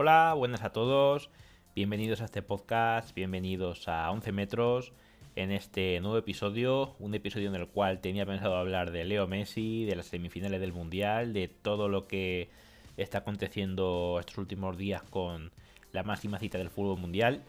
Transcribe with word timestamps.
Hola, 0.00 0.32
buenas 0.34 0.62
a 0.62 0.70
todos. 0.70 1.28
Bienvenidos 1.74 2.20
a 2.20 2.26
este 2.26 2.40
podcast, 2.40 3.12
bienvenidos 3.16 3.88
a 3.88 4.08
11 4.12 4.30
metros 4.30 4.92
en 5.34 5.50
este 5.50 5.98
nuevo 5.98 6.16
episodio, 6.16 6.94
un 7.00 7.16
episodio 7.16 7.48
en 7.48 7.56
el 7.56 7.66
cual 7.66 7.98
tenía 8.00 8.24
pensado 8.24 8.56
hablar 8.56 8.92
de 8.92 9.04
Leo 9.04 9.26
Messi, 9.26 9.86
de 9.86 9.96
las 9.96 10.06
semifinales 10.06 10.60
del 10.60 10.72
Mundial, 10.72 11.32
de 11.32 11.48
todo 11.48 11.88
lo 11.88 12.06
que 12.06 12.48
está 12.96 13.18
aconteciendo 13.18 14.18
estos 14.20 14.38
últimos 14.38 14.78
días 14.78 15.02
con 15.02 15.50
la 15.90 16.04
máxima 16.04 16.38
cita 16.38 16.58
del 16.58 16.70
fútbol 16.70 17.00
mundial. 17.00 17.42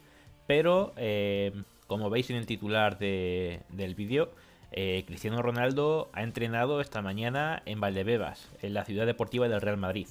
Pero, 0.47 0.93
eh, 0.97 1.53
como 1.85 2.09
veis 2.09 2.31
en 2.31 2.37
el 2.37 2.47
titular 2.47 2.97
del 2.97 3.93
vídeo, 3.95 4.31
eh, 4.71 5.03
Cristiano 5.05 5.43
Ronaldo 5.43 6.09
ha 6.13 6.23
entrenado 6.23 6.81
esta 6.81 7.03
mañana 7.03 7.61
en 7.67 7.79
Valdebebas, 7.79 8.51
en 8.63 8.73
la 8.73 8.85
ciudad 8.85 9.05
deportiva 9.05 9.47
del 9.47 9.61
Real 9.61 9.77
Madrid. 9.77 10.07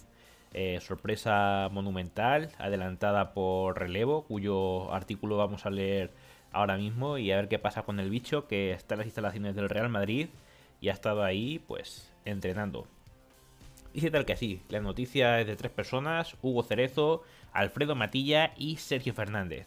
Eh, 0.55 0.79
sorpresa 0.81 1.69
monumental, 1.71 2.51
adelantada 2.59 3.35
por 3.35 3.79
Relevo, 3.79 4.23
cuyo 4.25 4.93
artículo 4.93 5.37
vamos 5.37 5.67
a 5.67 5.71
leer 5.71 6.11
ahora 6.53 6.79
mismo 6.79 7.19
y 7.19 7.31
a 7.31 7.37
ver 7.37 7.49
qué 7.49 7.59
pasa 7.59 7.83
con 7.83 8.01
el 8.01 8.09
bicho 8.09 8.49
que 8.49 8.73
está 8.73 8.95
en 8.95 8.99
las 8.99 9.07
instalaciones 9.07 9.55
del 9.55 9.69
Real 9.69 9.91
Madrid 9.91 10.29
y 10.81 10.89
ha 10.89 10.93
estado 10.93 11.23
ahí 11.23 11.59
pues 11.59 12.11
entrenando. 12.25 12.87
Dice 13.93 14.11
tal 14.11 14.25
que 14.25 14.33
así, 14.33 14.63
la 14.69 14.81
noticia 14.81 15.41
es 15.41 15.47
de 15.47 15.57
tres 15.57 15.73
personas, 15.73 16.37
Hugo 16.43 16.63
Cerezo, 16.63 17.23
Alfredo 17.53 17.95
Matilla 17.95 18.53
y 18.57 18.77
Sergio 18.77 19.13
Fernández. 19.13 19.67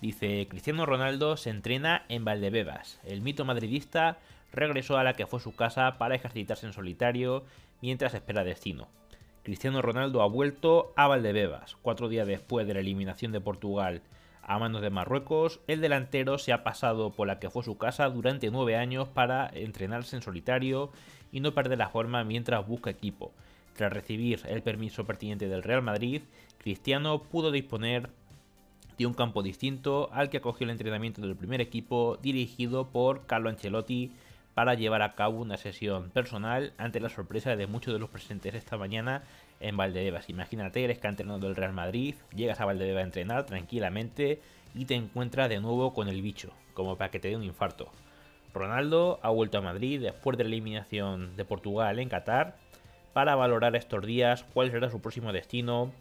Dice, 0.00 0.46
Cristiano 0.48 0.86
Ronaldo 0.86 1.36
se 1.36 1.50
entrena 1.50 2.04
en 2.08 2.24
Valdebebas. 2.24 3.00
El 3.04 3.22
mito 3.22 3.44
madridista 3.44 4.18
regresó 4.52 4.98
a 4.98 5.04
la 5.04 5.14
que 5.14 5.26
fue 5.26 5.40
su 5.40 5.54
casa 5.54 5.98
para 5.98 6.14
ejercitarse 6.14 6.66
en 6.66 6.72
solitario 6.72 7.44
mientras 7.80 8.14
espera 8.14 8.44
destino. 8.44 8.88
Cristiano 9.46 9.80
Ronaldo 9.80 10.22
ha 10.22 10.26
vuelto 10.26 10.92
a 10.96 11.06
Valdebebas. 11.06 11.76
Cuatro 11.80 12.08
días 12.08 12.26
después 12.26 12.66
de 12.66 12.74
la 12.74 12.80
eliminación 12.80 13.30
de 13.30 13.40
Portugal 13.40 14.02
a 14.42 14.58
manos 14.58 14.82
de 14.82 14.90
Marruecos, 14.90 15.60
el 15.68 15.80
delantero 15.80 16.38
se 16.38 16.52
ha 16.52 16.64
pasado 16.64 17.10
por 17.10 17.28
la 17.28 17.38
que 17.38 17.48
fue 17.48 17.62
su 17.62 17.78
casa 17.78 18.10
durante 18.10 18.50
nueve 18.50 18.74
años 18.74 19.06
para 19.06 19.48
entrenarse 19.54 20.16
en 20.16 20.22
solitario 20.22 20.90
y 21.30 21.38
no 21.38 21.54
perder 21.54 21.78
la 21.78 21.90
forma 21.90 22.24
mientras 22.24 22.66
busca 22.66 22.90
equipo. 22.90 23.30
Tras 23.76 23.92
recibir 23.92 24.40
el 24.48 24.64
permiso 24.64 25.04
pertinente 25.04 25.46
del 25.46 25.62
Real 25.62 25.80
Madrid, 25.80 26.22
Cristiano 26.58 27.22
pudo 27.22 27.52
disponer 27.52 28.10
de 28.98 29.06
un 29.06 29.14
campo 29.14 29.44
distinto 29.44 30.10
al 30.12 30.28
que 30.28 30.38
acogió 30.38 30.64
el 30.64 30.70
entrenamiento 30.70 31.20
del 31.22 31.36
primer 31.36 31.60
equipo 31.60 32.18
dirigido 32.20 32.88
por 32.88 33.26
Carlo 33.26 33.48
Ancelotti 33.48 34.10
para 34.56 34.72
llevar 34.72 35.02
a 35.02 35.14
cabo 35.14 35.42
una 35.42 35.58
sesión 35.58 36.08
personal 36.08 36.72
ante 36.78 36.98
la 36.98 37.10
sorpresa 37.10 37.56
de 37.56 37.66
muchos 37.66 37.92
de 37.92 38.00
los 38.00 38.08
presentes 38.08 38.54
esta 38.54 38.78
mañana 38.78 39.22
en 39.60 39.76
Valdebebas. 39.76 40.30
Imagínate, 40.30 40.82
eres 40.82 40.98
canterano 40.98 41.38
del 41.38 41.54
Real 41.54 41.74
Madrid, 41.74 42.14
llegas 42.34 42.58
a 42.58 42.64
Valdebebas 42.64 43.02
a 43.02 43.04
entrenar 43.04 43.44
tranquilamente 43.44 44.40
y 44.74 44.86
te 44.86 44.94
encuentras 44.94 45.50
de 45.50 45.60
nuevo 45.60 45.92
con 45.92 46.08
el 46.08 46.22
bicho, 46.22 46.54
como 46.72 46.96
para 46.96 47.10
que 47.10 47.20
te 47.20 47.28
dé 47.28 47.36
un 47.36 47.42
infarto. 47.42 47.92
Ronaldo 48.54 49.20
ha 49.22 49.28
vuelto 49.28 49.58
a 49.58 49.60
Madrid 49.60 50.00
después 50.00 50.38
de 50.38 50.44
la 50.44 50.48
eliminación 50.48 51.36
de 51.36 51.44
Portugal 51.44 51.98
en 51.98 52.08
Qatar 52.08 52.56
para 53.12 53.34
valorar 53.34 53.76
estos 53.76 54.06
días 54.06 54.46
cuál 54.54 54.70
será 54.70 54.88
su 54.88 55.02
próximo 55.02 55.34
destino 55.34 55.92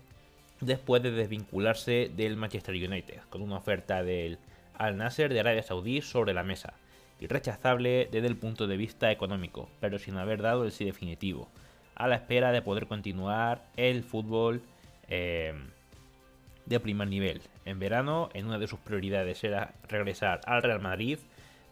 después 0.61 1.03
de 1.03 1.11
desvincularse 1.11 2.09
del 2.15 2.37
Manchester 2.37 2.75
United, 2.75 3.19
con 3.29 3.41
una 3.41 3.57
oferta 3.57 4.01
del 4.01 4.39
Al 4.77 4.95
Nasser 4.95 5.33
de 5.33 5.41
Arabia 5.41 5.61
Saudí 5.61 6.01
sobre 6.01 6.33
la 6.33 6.43
mesa 6.43 6.75
irrechazable 7.19 8.09
desde 8.11 8.27
el 8.27 8.37
punto 8.37 8.67
de 8.67 8.77
vista 8.77 9.11
económico, 9.11 9.69
pero 9.79 9.99
sin 9.99 10.17
haber 10.17 10.41
dado 10.41 10.65
el 10.65 10.71
sí 10.71 10.85
definitivo, 10.85 11.49
a 11.95 12.07
la 12.07 12.15
espera 12.15 12.51
de 12.51 12.61
poder 12.61 12.87
continuar 12.87 13.65
el 13.77 14.03
fútbol 14.03 14.61
eh, 15.07 15.53
de 16.65 16.79
primer 16.79 17.07
nivel. 17.07 17.41
En 17.65 17.79
verano, 17.79 18.29
en 18.33 18.47
una 18.47 18.59
de 18.59 18.67
sus 18.67 18.79
prioridades 18.79 19.43
era 19.43 19.73
regresar 19.87 20.41
al 20.45 20.63
Real 20.63 20.81
Madrid, 20.81 21.19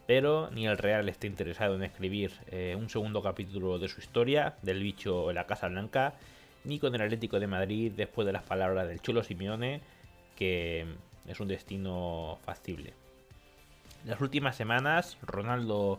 pero 0.06 0.50
ni 0.50 0.66
el 0.66 0.78
Real 0.78 1.08
está 1.08 1.26
interesado 1.26 1.76
en 1.76 1.82
escribir 1.82 2.32
eh, 2.48 2.76
un 2.78 2.88
segundo 2.90 3.22
capítulo 3.22 3.78
de 3.78 3.88
su 3.88 4.00
historia, 4.00 4.54
del 4.62 4.82
bicho 4.82 5.30
en 5.30 5.36
la 5.36 5.46
Casa 5.46 5.68
Blanca, 5.68 6.14
ni 6.64 6.78
con 6.78 6.94
el 6.94 7.02
Atlético 7.02 7.40
de 7.40 7.46
Madrid 7.46 7.92
después 7.94 8.26
de 8.26 8.32
las 8.32 8.42
palabras 8.42 8.88
del 8.88 9.00
Cholo 9.00 9.22
Simeone, 9.22 9.80
que 10.36 10.86
es 11.26 11.40
un 11.40 11.48
destino 11.48 12.38
factible. 12.44 12.94
Las 14.04 14.20
últimas 14.20 14.54
semanas, 14.54 15.16
Ronaldo, 15.22 15.98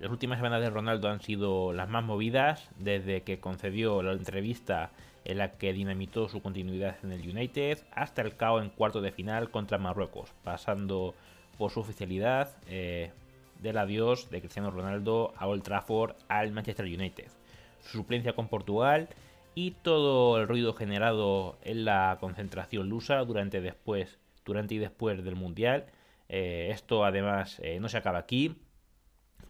las 0.00 0.10
últimas 0.10 0.38
semanas 0.38 0.60
de 0.60 0.70
Ronaldo 0.70 1.08
han 1.08 1.20
sido 1.20 1.72
las 1.72 1.88
más 1.88 2.02
movidas 2.02 2.68
desde 2.80 3.22
que 3.22 3.38
concedió 3.38 4.02
la 4.02 4.12
entrevista 4.12 4.90
en 5.24 5.38
la 5.38 5.52
que 5.52 5.72
dinamitó 5.72 6.28
su 6.28 6.42
continuidad 6.42 6.96
en 7.04 7.12
el 7.12 7.20
United 7.20 7.78
hasta 7.92 8.22
el 8.22 8.34
caos 8.34 8.60
en 8.60 8.70
cuarto 8.70 9.00
de 9.00 9.12
final 9.12 9.52
contra 9.52 9.78
Marruecos, 9.78 10.32
pasando 10.42 11.14
por 11.56 11.70
su 11.70 11.78
oficialidad 11.78 12.56
eh, 12.66 13.12
del 13.62 13.78
adiós 13.78 14.30
de 14.30 14.40
Cristiano 14.40 14.72
Ronaldo 14.72 15.32
a 15.36 15.46
Old 15.46 15.62
Trafford 15.62 16.16
al 16.26 16.50
Manchester 16.50 16.86
United, 16.86 17.28
su 17.84 17.98
suplencia 17.98 18.32
con 18.32 18.48
Portugal 18.48 19.08
y 19.54 19.70
todo 19.70 20.40
el 20.40 20.48
ruido 20.48 20.74
generado 20.74 21.56
en 21.62 21.84
la 21.84 22.16
concentración 22.18 22.88
lusa 22.88 23.18
durante, 23.18 23.60
después, 23.60 24.18
durante 24.44 24.74
y 24.74 24.78
después 24.78 25.22
del 25.22 25.36
Mundial 25.36 25.86
eh, 26.28 26.68
esto 26.72 27.04
además 27.04 27.60
eh, 27.62 27.78
no 27.80 27.88
se 27.88 27.96
acaba 27.96 28.18
aquí, 28.18 28.56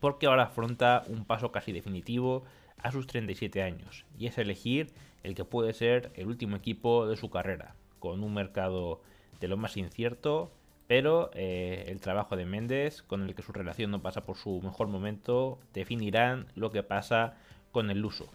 porque 0.00 0.26
ahora 0.26 0.44
afronta 0.44 1.04
un 1.08 1.24
paso 1.24 1.52
casi 1.52 1.72
definitivo 1.72 2.44
a 2.78 2.92
sus 2.92 3.06
37 3.06 3.62
años, 3.62 4.04
y 4.18 4.26
es 4.26 4.38
elegir 4.38 4.92
el 5.22 5.34
que 5.34 5.44
puede 5.44 5.72
ser 5.72 6.12
el 6.14 6.26
último 6.26 6.56
equipo 6.56 7.06
de 7.06 7.16
su 7.16 7.30
carrera, 7.30 7.74
con 7.98 8.22
un 8.22 8.34
mercado 8.34 9.00
de 9.40 9.48
lo 9.48 9.56
más 9.56 9.76
incierto, 9.76 10.50
pero 10.86 11.30
eh, 11.34 11.86
el 11.88 12.00
trabajo 12.00 12.36
de 12.36 12.44
Méndez, 12.44 13.02
con 13.02 13.22
el 13.22 13.34
que 13.34 13.42
su 13.42 13.52
relación 13.52 13.90
no 13.90 14.02
pasa 14.02 14.24
por 14.24 14.36
su 14.36 14.60
mejor 14.62 14.88
momento, 14.88 15.58
definirán 15.72 16.46
lo 16.54 16.70
que 16.70 16.82
pasa 16.82 17.34
con 17.72 17.90
el 17.90 18.04
uso. 18.04 18.28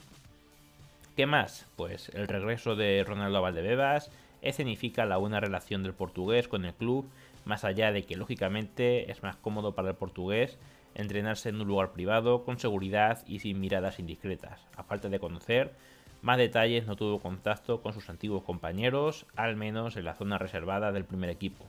¿Qué 1.15 1.25
más? 1.25 1.67
Pues 1.75 2.09
el 2.09 2.27
regreso 2.27 2.75
de 2.75 3.03
Ronaldo 3.05 3.41
Valdebebas 3.41 4.09
escenifica 4.41 5.05
la 5.05 5.17
buena 5.17 5.39
relación 5.39 5.83
del 5.83 5.93
portugués 5.93 6.47
con 6.47 6.65
el 6.65 6.73
club 6.73 7.09
más 7.45 7.63
allá 7.63 7.91
de 7.91 8.03
que 8.03 8.15
lógicamente 8.15 9.11
es 9.11 9.23
más 9.23 9.35
cómodo 9.35 9.73
para 9.73 9.89
el 9.89 9.95
portugués 9.95 10.57
entrenarse 10.95 11.49
en 11.49 11.61
un 11.61 11.67
lugar 11.67 11.91
privado, 11.91 12.43
con 12.43 12.59
seguridad 12.59 13.23
y 13.27 13.39
sin 13.39 13.59
miradas 13.59 13.99
indiscretas. 13.99 14.59
A 14.75 14.83
falta 14.83 15.09
de 15.09 15.19
conocer 15.19 15.73
más 16.21 16.37
detalles, 16.37 16.85
no 16.85 16.95
tuvo 16.95 17.19
contacto 17.19 17.81
con 17.81 17.93
sus 17.93 18.09
antiguos 18.09 18.43
compañeros, 18.43 19.25
al 19.35 19.55
menos 19.55 19.95
en 19.95 20.05
la 20.05 20.15
zona 20.15 20.37
reservada 20.37 20.91
del 20.91 21.05
primer 21.05 21.29
equipo. 21.29 21.65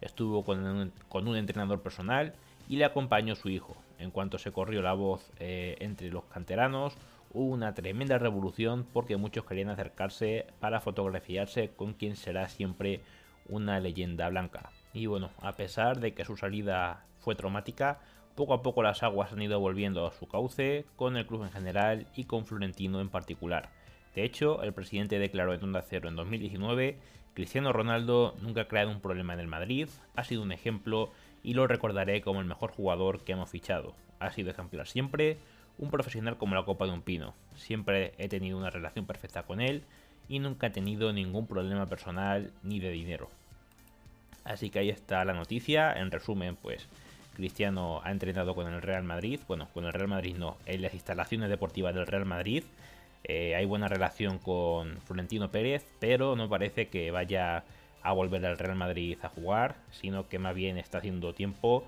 Estuvo 0.00 0.44
con 0.44 0.64
un, 0.64 1.36
entrenador 1.36 1.82
personal 1.82 2.32
y 2.68 2.76
le 2.76 2.86
acompañó 2.86 3.34
su 3.36 3.50
hijo. 3.50 3.76
En 3.98 4.10
cuanto 4.10 4.38
se 4.38 4.52
corrió 4.52 4.80
la 4.80 4.94
voz 4.94 5.30
eh, 5.38 5.76
entre 5.80 6.08
los 6.10 6.24
canteranos, 6.24 6.96
hubo 7.32 7.52
una 7.52 7.74
tremenda 7.74 8.18
revolución 8.18 8.86
porque 8.92 9.16
muchos 9.16 9.44
querían 9.44 9.70
acercarse 9.70 10.46
para 10.60 10.80
fotografiarse 10.80 11.70
con 11.70 11.94
quien 11.94 12.16
será 12.16 12.48
siempre 12.48 13.00
una 13.48 13.80
leyenda 13.80 14.28
blanca. 14.28 14.70
Y 14.92 15.06
bueno, 15.06 15.30
a 15.40 15.52
pesar 15.52 16.00
de 16.00 16.14
que 16.14 16.24
su 16.24 16.36
salida 16.36 17.04
fue 17.18 17.34
traumática, 17.34 18.00
poco 18.34 18.54
a 18.54 18.62
poco 18.62 18.82
las 18.82 19.02
aguas 19.02 19.32
han 19.32 19.42
ido 19.42 19.60
volviendo 19.60 20.06
a 20.06 20.12
su 20.12 20.26
cauce 20.26 20.86
con 20.96 21.16
el 21.16 21.26
club 21.26 21.44
en 21.44 21.50
general 21.50 22.06
y 22.14 22.24
con 22.24 22.46
Florentino 22.46 23.00
en 23.00 23.08
particular. 23.08 23.70
De 24.14 24.24
hecho, 24.24 24.62
el 24.62 24.72
presidente 24.72 25.18
declaró 25.18 25.54
en 25.54 25.62
Onda 25.62 25.82
Cero 25.82 26.08
en 26.08 26.16
2019, 26.16 26.98
Cristiano 27.34 27.72
Ronaldo 27.72 28.34
nunca 28.40 28.62
ha 28.62 28.68
creado 28.68 28.90
un 28.90 29.00
problema 29.00 29.34
en 29.34 29.40
el 29.40 29.46
Madrid, 29.46 29.88
ha 30.16 30.24
sido 30.24 30.42
un 30.42 30.52
ejemplo 30.52 31.12
y 31.42 31.54
lo 31.54 31.66
recordaré 31.66 32.20
como 32.22 32.40
el 32.40 32.46
mejor 32.46 32.72
jugador 32.72 33.22
que 33.22 33.32
hemos 33.32 33.50
fichado. 33.50 33.94
Ha 34.18 34.32
sido 34.32 34.50
ejemplar 34.50 34.88
siempre, 34.88 35.38
un 35.80 35.90
profesional 35.90 36.36
como 36.36 36.54
la 36.54 36.64
copa 36.64 36.86
de 36.86 36.92
un 36.92 37.02
pino. 37.02 37.34
Siempre 37.56 38.12
he 38.18 38.28
tenido 38.28 38.58
una 38.58 38.70
relación 38.70 39.06
perfecta 39.06 39.42
con 39.42 39.60
él 39.60 39.82
y 40.28 40.38
nunca 40.38 40.68
he 40.68 40.70
tenido 40.70 41.12
ningún 41.12 41.46
problema 41.46 41.86
personal 41.86 42.52
ni 42.62 42.78
de 42.78 42.90
dinero. 42.90 43.30
Así 44.44 44.70
que 44.70 44.78
ahí 44.78 44.90
está 44.90 45.24
la 45.24 45.32
noticia. 45.32 45.92
En 45.94 46.10
resumen, 46.10 46.56
pues 46.56 46.86
Cristiano 47.34 48.02
ha 48.04 48.10
entrenado 48.10 48.54
con 48.54 48.72
el 48.72 48.82
Real 48.82 49.04
Madrid. 49.04 49.40
Bueno, 49.48 49.68
con 49.72 49.86
el 49.86 49.92
Real 49.92 50.08
Madrid 50.08 50.36
no, 50.36 50.58
en 50.66 50.82
las 50.82 50.92
instalaciones 50.92 51.48
deportivas 51.48 51.94
del 51.94 52.06
Real 52.06 52.26
Madrid. 52.26 52.62
Eh, 53.24 53.54
hay 53.54 53.64
buena 53.64 53.88
relación 53.88 54.38
con 54.38 54.98
Florentino 55.06 55.50
Pérez, 55.50 55.86
pero 55.98 56.36
no 56.36 56.48
parece 56.48 56.88
que 56.88 57.10
vaya 57.10 57.64
a 58.02 58.12
volver 58.12 58.44
al 58.46 58.58
Real 58.58 58.76
Madrid 58.76 59.18
a 59.22 59.28
jugar, 59.28 59.76
sino 59.90 60.28
que 60.28 60.38
más 60.38 60.54
bien 60.54 60.78
está 60.78 60.98
haciendo 60.98 61.34
tiempo 61.34 61.84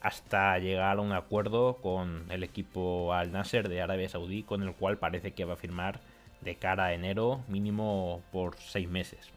hasta 0.00 0.58
llegar 0.58 0.98
a 0.98 1.00
un 1.00 1.12
acuerdo 1.12 1.76
con 1.82 2.26
el 2.30 2.42
equipo 2.42 3.12
Al 3.12 3.32
Nasser 3.32 3.68
de 3.68 3.82
Arabia 3.82 4.08
Saudí, 4.08 4.42
con 4.42 4.62
el 4.62 4.74
cual 4.74 4.98
parece 4.98 5.32
que 5.32 5.44
va 5.44 5.54
a 5.54 5.56
firmar 5.56 6.00
de 6.40 6.56
cara 6.56 6.86
a 6.86 6.94
enero 6.94 7.40
mínimo 7.48 8.22
por 8.32 8.56
seis 8.56 8.88
meses. 8.88 9.32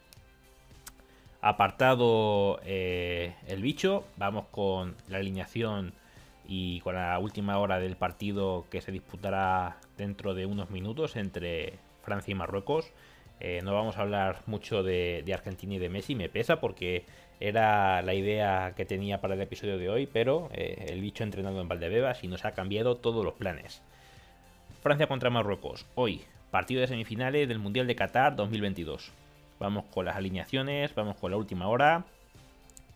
Apartado 1.41 2.59
eh, 2.65 3.33
el 3.47 3.61
bicho, 3.61 4.05
vamos 4.17 4.45
con 4.51 4.95
la 5.07 5.17
alineación 5.19 5.93
y 6.45 6.81
con 6.81 6.95
la 6.95 7.17
última 7.19 7.57
hora 7.59 7.79
del 7.79 7.95
partido 7.95 8.65
que 8.69 8.81
se 8.81 8.91
disputará 8.91 9.77
dentro 9.97 10.33
de 10.33 10.45
unos 10.45 10.69
minutos 10.69 11.15
entre 11.15 11.79
Francia 12.01 12.31
y 12.31 12.35
Marruecos. 12.35 12.91
Eh, 13.39 13.61
no 13.63 13.73
vamos 13.73 13.97
a 13.97 14.01
hablar 14.01 14.41
mucho 14.47 14.83
de, 14.83 15.23
Argentina 15.33 15.75
y 15.75 15.79
de 15.79 15.89
Messi, 15.89 16.15
me 16.15 16.27
pesa 16.27 16.59
porque 16.59 17.05
era 17.39 18.01
la 18.01 18.13
idea 18.13 18.73
que 18.75 18.85
tenía 18.85 19.21
para 19.21 19.35
el 19.35 19.41
episodio 19.41 19.77
de 19.77 19.89
hoy, 19.89 20.07
pero 20.07 20.49
eh, 20.53 20.87
el 20.89 21.01
bicho 21.01 21.23
entrenado 21.23 21.61
en 21.61 21.67
Valdebebas 21.67 22.23
y 22.23 22.27
nos 22.27 22.45
ha 22.45 22.51
cambiado 22.51 22.95
todos 22.95 23.23
los 23.23 23.33
planes. 23.35 23.81
Francia 24.81 25.07
contra 25.07 25.29
Marruecos, 25.29 25.85
hoy, 25.95 26.23
partido 26.51 26.81
de 26.81 26.87
semifinales 26.87 27.47
del 27.47 27.59
Mundial 27.59 27.87
de 27.87 27.95
Qatar 27.95 28.35
2022. 28.35 29.11
Vamos 29.59 29.85
con 29.85 30.05
las 30.05 30.15
alineaciones, 30.15 30.93
vamos 30.95 31.17
con 31.17 31.31
la 31.31 31.37
última 31.37 31.67
hora. 31.67 32.05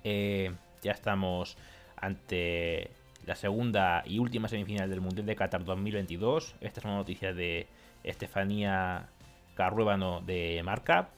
Eh, 0.04 0.52
ya 0.82 0.92
estamos 0.92 1.58
ante 1.96 2.90
la 3.26 3.36
segunda 3.36 4.04
y 4.06 4.20
última 4.20 4.48
semifinal 4.48 4.90
del 4.90 5.02
Mundial 5.02 5.26
de 5.26 5.36
Qatar 5.36 5.64
2022. 5.64 6.56
Esta 6.62 6.80
es 6.80 6.86
una 6.86 6.96
noticia 6.96 7.34
de 7.34 7.68
Estefanía 8.04 9.08
Carruébano 9.56 10.22
de 10.22 10.62
Marca. 10.64 11.10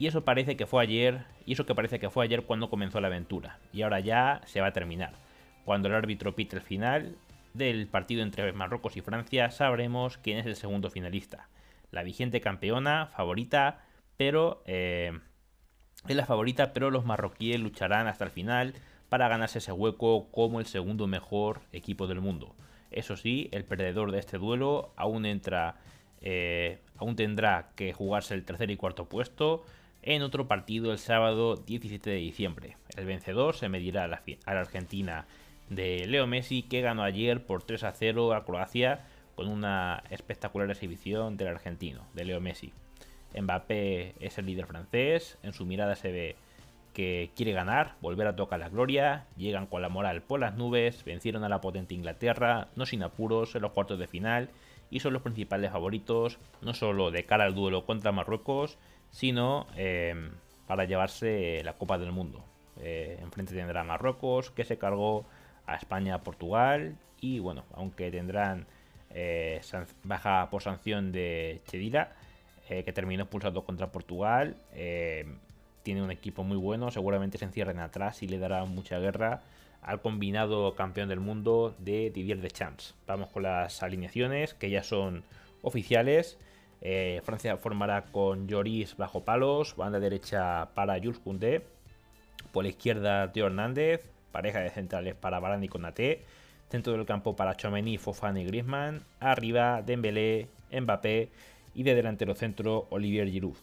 Y 0.00 0.06
eso 0.06 0.24
parece 0.24 0.56
que 0.56 0.64
fue 0.64 0.82
ayer, 0.82 1.26
y 1.44 1.52
eso 1.52 1.66
que 1.66 1.74
parece 1.74 2.00
que 2.00 2.08
fue 2.08 2.24
ayer 2.24 2.44
cuando 2.44 2.70
comenzó 2.70 3.02
la 3.02 3.08
aventura. 3.08 3.58
Y 3.70 3.82
ahora 3.82 4.00
ya 4.00 4.40
se 4.46 4.62
va 4.62 4.68
a 4.68 4.72
terminar. 4.72 5.12
Cuando 5.66 5.88
el 5.88 5.94
árbitro 5.94 6.34
pite 6.34 6.56
el 6.56 6.62
final 6.62 7.18
del 7.52 7.86
partido 7.86 8.22
entre 8.22 8.50
Marruecos 8.54 8.96
y 8.96 9.02
Francia, 9.02 9.50
sabremos 9.50 10.16
quién 10.16 10.38
es 10.38 10.46
el 10.46 10.56
segundo 10.56 10.88
finalista. 10.88 11.50
La 11.90 12.02
vigente 12.02 12.40
campeona, 12.40 13.10
favorita, 13.14 13.84
pero 14.16 14.62
eh, 14.64 15.20
es 16.08 16.16
la 16.16 16.24
favorita, 16.24 16.72
pero 16.72 16.90
los 16.90 17.04
marroquíes 17.04 17.60
lucharán 17.60 18.06
hasta 18.06 18.24
el 18.24 18.30
final 18.30 18.72
para 19.10 19.28
ganarse 19.28 19.58
ese 19.58 19.72
hueco 19.72 20.30
como 20.30 20.60
el 20.60 20.66
segundo 20.66 21.08
mejor 21.08 21.60
equipo 21.72 22.06
del 22.06 22.22
mundo. 22.22 22.54
Eso 22.90 23.18
sí, 23.18 23.50
el 23.52 23.64
perdedor 23.64 24.12
de 24.12 24.20
este 24.20 24.38
duelo 24.38 24.94
aún 24.96 25.26
entra, 25.26 25.76
eh, 26.22 26.78
aún 26.96 27.16
tendrá 27.16 27.72
que 27.76 27.92
jugarse 27.92 28.32
el 28.32 28.46
tercer 28.46 28.70
y 28.70 28.78
cuarto 28.78 29.04
puesto 29.04 29.62
en 30.02 30.22
otro 30.22 30.48
partido 30.48 30.92
el 30.92 30.98
sábado 30.98 31.56
17 31.56 32.10
de 32.10 32.16
diciembre. 32.16 32.76
El 32.96 33.06
vencedor 33.06 33.54
se 33.54 33.68
medirá 33.68 34.04
a 34.04 34.08
la, 34.08 34.22
Argentina 34.46 35.26
de 35.68 36.06
Leo 36.06 36.26
Messi 36.26 36.62
que 36.62 36.80
ganó 36.80 37.02
ayer 37.02 37.44
por 37.44 37.62
3 37.62 37.84
a 37.84 37.92
0 37.92 38.34
a 38.34 38.44
Croacia 38.44 39.06
con 39.36 39.48
una 39.48 40.02
espectacular 40.10 40.70
exhibición 40.70 41.36
del 41.36 41.48
argentino, 41.48 42.06
de 42.14 42.24
Leo 42.24 42.40
Messi. 42.40 42.72
Mbappé 43.38 44.14
es 44.20 44.38
el 44.38 44.46
líder 44.46 44.66
francés, 44.66 45.38
en 45.42 45.52
su 45.52 45.64
mirada 45.64 45.94
se 45.94 46.10
ve 46.10 46.36
que 46.92 47.30
quiere 47.36 47.52
ganar, 47.52 47.94
volver 48.00 48.26
a 48.26 48.34
tocar 48.34 48.58
la 48.58 48.68
gloria, 48.68 49.26
llegan 49.36 49.66
con 49.66 49.82
la 49.82 49.88
moral 49.88 50.22
por 50.22 50.40
las 50.40 50.56
nubes, 50.56 51.04
vencieron 51.04 51.44
a 51.44 51.48
la 51.48 51.60
potente 51.60 51.94
Inglaterra, 51.94 52.68
no 52.74 52.84
sin 52.84 53.04
apuros 53.04 53.54
en 53.54 53.62
los 53.62 53.70
cuartos 53.70 53.98
de 53.98 54.08
final 54.08 54.50
y 54.90 55.00
son 55.00 55.12
los 55.12 55.22
principales 55.22 55.70
favoritos, 55.70 56.38
no 56.62 56.74
solo 56.74 57.12
de 57.12 57.24
cara 57.24 57.44
al 57.44 57.54
duelo 57.54 57.86
contra 57.86 58.10
Marruecos, 58.10 58.76
sino 59.10 59.66
eh, 59.76 60.30
para 60.66 60.84
llevarse 60.84 61.62
la 61.64 61.74
Copa 61.74 61.98
del 61.98 62.12
Mundo. 62.12 62.44
Eh, 62.80 63.18
enfrente 63.20 63.54
tendrá 63.54 63.84
Marruecos, 63.84 64.50
que 64.50 64.64
se 64.64 64.78
cargó 64.78 65.26
a 65.66 65.76
España, 65.76 66.22
Portugal 66.22 66.96
y 67.20 67.38
bueno, 67.38 67.64
aunque 67.74 68.10
tendrán 68.10 68.66
eh, 69.10 69.60
baja 70.04 70.48
por 70.50 70.62
sanción 70.62 71.12
de 71.12 71.60
Chedira, 71.66 72.12
que 72.68 72.92
terminó 72.92 73.24
expulsado 73.24 73.64
contra 73.64 73.90
Portugal, 73.90 74.54
tiene 75.82 76.02
un 76.04 76.12
equipo 76.12 76.44
muy 76.44 76.56
bueno, 76.56 76.92
seguramente 76.92 77.36
se 77.36 77.44
encierren 77.44 77.80
atrás 77.80 78.22
y 78.22 78.28
le 78.28 78.38
dará 78.38 78.64
mucha 78.64 79.00
guerra 79.00 79.42
al 79.82 80.00
combinado 80.00 80.74
campeón 80.76 81.08
del 81.08 81.18
mundo 81.20 81.74
de 81.78 82.10
Didier 82.10 82.40
Deschamps. 82.40 82.94
Vamos 83.08 83.30
con 83.30 83.42
las 83.42 83.82
alineaciones 83.82 84.54
que 84.54 84.70
ya 84.70 84.84
son 84.84 85.24
oficiales. 85.62 86.38
Eh, 86.80 87.20
Francia 87.24 87.56
formará 87.56 88.04
con 88.06 88.48
Lloris 88.48 88.96
bajo 88.96 89.24
palos, 89.24 89.76
banda 89.76 90.00
derecha 90.00 90.70
para 90.74 90.98
Jules 90.98 91.18
Koundé, 91.18 91.62
por 92.52 92.64
la 92.64 92.70
izquierda 92.70 93.32
Teo 93.32 93.46
Hernández, 93.46 94.04
pareja 94.32 94.60
de 94.60 94.70
centrales 94.70 95.14
para 95.14 95.40
Varane 95.40 95.66
y 95.66 95.68
Konaté, 95.68 96.24
centro 96.70 96.92
del 96.92 97.06
campo 97.06 97.36
para 97.36 97.56
Chomeny, 97.56 97.98
Fofana 97.98 98.40
y 98.40 98.44
Griezmann, 98.44 99.02
arriba 99.18 99.82
Dembélé, 99.82 100.48
Mbappé 100.72 101.28
y 101.74 101.82
de 101.82 101.94
delantero 101.94 102.34
centro 102.34 102.86
Olivier 102.90 103.28
Giroud 103.28 103.56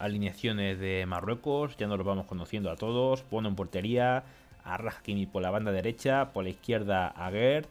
alineaciones 0.00 0.80
de 0.80 1.04
Marruecos, 1.06 1.76
ya 1.76 1.86
nos 1.86 1.98
los 1.98 2.06
vamos 2.06 2.26
conociendo 2.26 2.70
a 2.70 2.76
todos. 2.76 3.24
Bono 3.30 3.50
en 3.50 3.54
portería, 3.54 4.24
a 4.64 4.76
Rahkimi 4.78 5.26
por 5.26 5.42
la 5.42 5.50
banda 5.50 5.70
derecha, 5.70 6.32
por 6.32 6.44
la 6.44 6.50
izquierda 6.50 7.08
a 7.08 7.30
Gerd, 7.30 7.66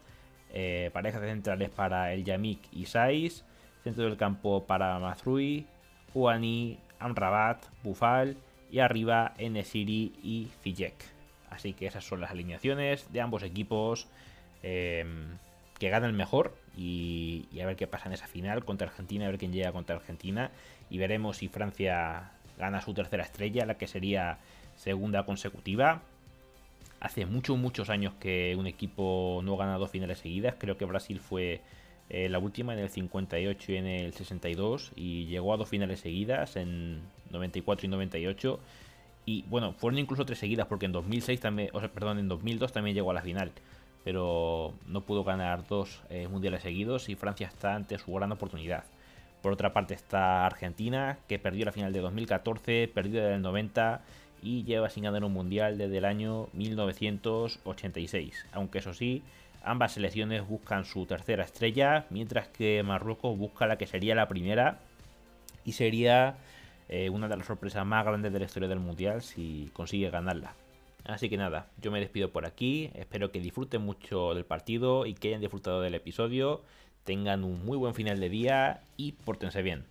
eh, 0.52 0.90
parejas 0.92 1.22
centrales 1.22 1.70
para 1.70 2.14
el 2.14 2.24
Yamik 2.24 2.60
y 2.72 2.86
Saiz, 2.86 3.44
centro 3.82 4.04
del 4.04 4.16
campo 4.16 4.64
para 4.66 4.98
Mazrui, 4.98 5.66
Ouani, 6.14 6.78
Amrabat, 6.98 7.64
Bufal 7.82 8.36
y 8.70 8.80
arriba 8.80 9.34
Enesiri 9.38 10.12
y 10.22 10.48
Fijek. 10.60 10.94
Así 11.50 11.72
que 11.72 11.86
esas 11.86 12.04
son 12.04 12.20
las 12.20 12.30
alineaciones 12.30 13.12
de 13.12 13.20
ambos 13.20 13.42
equipos 13.42 14.06
eh, 14.62 15.04
que 15.78 15.90
ganan 15.90 16.16
mejor 16.16 16.54
y, 16.76 17.46
y, 17.52 17.60
a 17.60 17.66
ver 17.66 17.76
qué 17.76 17.86
pasa 17.86 18.06
en 18.06 18.12
esa 18.12 18.28
final 18.28 18.64
contra 18.64 18.86
Argentina, 18.86 19.26
a 19.26 19.28
ver 19.28 19.38
quién 19.38 19.52
llega 19.52 19.72
contra 19.72 19.96
Argentina 19.96 20.50
y 20.88 20.98
veremos 20.98 21.38
si 21.38 21.48
Francia 21.48 22.30
gana 22.58 22.80
su 22.80 22.94
tercera 22.94 23.24
estrella, 23.24 23.66
la 23.66 23.76
que 23.76 23.88
sería 23.88 24.38
segunda 24.76 25.24
consecutiva. 25.24 26.02
Hace 27.00 27.24
muchos, 27.26 27.58
muchos 27.58 27.88
años 27.88 28.12
que 28.20 28.54
un 28.56 28.66
equipo 28.66 29.40
no 29.42 29.56
gana 29.56 29.78
dos 29.78 29.90
finales 29.90 30.18
seguidas. 30.18 30.54
Creo 30.58 30.76
que 30.76 30.84
Brasil 30.84 31.18
fue 31.18 31.62
eh, 32.10 32.28
la 32.28 32.40
última 32.40 32.72
en 32.72 32.80
el 32.80 32.90
58 32.90 33.72
y 33.72 33.76
en 33.76 33.86
el 33.86 34.12
62 34.12 34.90
y 34.96 35.26
llegó 35.26 35.54
a 35.54 35.56
dos 35.56 35.68
finales 35.68 36.00
seguidas 36.00 36.56
en 36.56 37.00
94 37.30 37.86
y 37.86 37.88
98. 37.88 38.58
Y 39.26 39.44
bueno, 39.48 39.74
fueron 39.74 39.98
incluso 39.98 40.26
tres 40.26 40.38
seguidas 40.38 40.66
porque 40.66 40.86
en 40.86 40.92
2006 40.92 41.38
también, 41.40 41.70
o 41.72 41.78
sea, 41.78 41.92
perdón, 41.92 42.18
en 42.18 42.28
2002 42.28 42.72
también 42.72 42.96
llegó 42.96 43.12
a 43.12 43.14
la 43.14 43.22
final. 43.22 43.52
Pero 44.02 44.74
no 44.86 45.02
pudo 45.02 45.22
ganar 45.22 45.68
dos 45.68 46.02
eh, 46.10 46.26
mundiales 46.26 46.62
seguidos 46.62 47.08
y 47.08 47.14
Francia 47.14 47.46
está 47.46 47.76
ante 47.76 47.96
su 47.98 48.12
gran 48.12 48.32
oportunidad. 48.32 48.84
Por 49.40 49.52
otra 49.52 49.72
parte 49.72 49.94
está 49.94 50.46
Argentina, 50.46 51.18
que 51.28 51.38
perdió 51.38 51.64
la 51.64 51.72
final 51.72 51.92
de 51.92 52.00
2014, 52.00 52.90
perdió 52.92 53.22
desde 53.22 53.36
el 53.36 53.42
90 53.42 54.02
y 54.42 54.64
lleva 54.64 54.90
sin 54.90 55.04
ganar 55.04 55.22
un 55.22 55.32
mundial 55.32 55.78
desde 55.78 55.98
el 55.98 56.04
año 56.06 56.48
1986. 56.54 58.46
Aunque 58.52 58.78
eso 58.78 58.94
sí, 58.94 59.22
ambas 59.62 59.92
selecciones 59.92 60.46
buscan 60.46 60.84
su 60.84 61.06
tercera 61.06 61.44
estrella, 61.44 62.06
mientras 62.10 62.48
que 62.48 62.82
Marruecos 62.82 63.36
busca 63.36 63.66
la 63.66 63.78
que 63.78 63.86
sería 63.86 64.14
la 64.14 64.28
primera 64.28 64.80
y 65.64 65.72
sería 65.72 66.36
eh, 66.88 67.10
una 67.10 67.28
de 67.28 67.36
las 67.36 67.46
sorpresas 67.46 67.84
más 67.86 68.04
grandes 68.04 68.32
de 68.32 68.38
la 68.38 68.44
historia 68.46 68.68
del 68.68 68.80
mundial 68.80 69.22
si 69.22 69.70
consigue 69.72 70.10
ganarla. 70.10 70.54
Así 71.04 71.28
que 71.28 71.36
nada, 71.36 71.68
yo 71.80 71.90
me 71.90 72.00
despido 72.00 72.30
por 72.30 72.44
aquí, 72.44 72.90
espero 72.94 73.32
que 73.32 73.40
disfruten 73.40 73.82
mucho 73.82 74.34
del 74.34 74.44
partido 74.44 75.06
y 75.06 75.14
que 75.14 75.28
hayan 75.28 75.40
disfrutado 75.40 75.80
del 75.80 75.94
episodio 75.94 76.62
tengan 77.04 77.44
un 77.44 77.64
muy 77.64 77.76
buen 77.76 77.94
final 77.94 78.20
de 78.20 78.28
día 78.28 78.82
y 78.96 79.12
pórtense 79.12 79.62
bien. 79.62 79.84